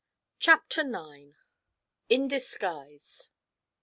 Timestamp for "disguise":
2.27-3.29